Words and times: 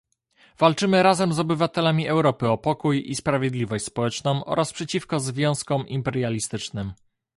Walczymy 0.59 1.03
razem 1.03 1.33
z 1.33 1.39
obywatelami 1.39 2.07
Europy 2.07 2.49
o 2.49 2.57
pokój 2.57 3.09
i 3.11 3.15
sprawiedliwość 3.15 3.85
społeczną 3.85 4.45
oraz 4.45 4.73
przeciwko 4.73 5.19
związkom 5.19 5.87
imperialistycznym 5.87 6.93